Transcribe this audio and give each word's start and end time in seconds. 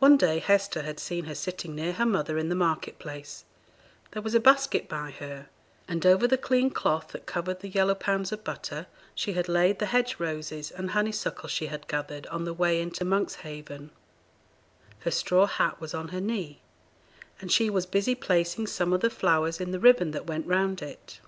One 0.00 0.16
day 0.16 0.40
Hester 0.40 0.82
had 0.82 0.98
seen 0.98 1.26
her 1.26 1.36
sitting 1.36 1.76
near 1.76 1.92
her 1.92 2.04
mother 2.04 2.36
in 2.36 2.48
the 2.48 2.56
market 2.56 2.98
place; 2.98 3.44
there 4.10 4.20
was 4.20 4.34
a 4.34 4.40
basket 4.40 4.88
by 4.88 5.12
her, 5.20 5.46
and 5.86 6.04
over 6.04 6.26
the 6.26 6.36
clean 6.36 6.68
cloth 6.68 7.10
that 7.12 7.26
covered 7.26 7.60
the 7.60 7.68
yellow 7.68 7.94
pounds 7.94 8.32
of 8.32 8.42
butter, 8.42 8.88
she 9.14 9.34
had 9.34 9.48
laid 9.48 9.78
the 9.78 9.86
hedge 9.94 10.16
roses 10.18 10.72
and 10.72 10.90
honeysuckles 10.90 11.52
she 11.52 11.66
had 11.66 11.86
gathered 11.86 12.26
on 12.26 12.44
the 12.44 12.52
way 12.52 12.80
into 12.80 13.04
Monkshaven; 13.04 13.90
her 14.98 15.12
straw 15.12 15.46
hat 15.46 15.80
was 15.80 15.94
on 15.94 16.08
her 16.08 16.20
knee, 16.20 16.60
and 17.40 17.52
she 17.52 17.70
was 17.70 17.86
busy 17.86 18.16
placing 18.16 18.66
some 18.66 18.92
of 18.92 19.00
the 19.00 19.10
flowers 19.10 19.60
in 19.60 19.70
the 19.70 19.78
ribbon 19.78 20.10
that 20.10 20.26
went 20.26 20.44
round 20.48 20.82
it. 20.82 21.20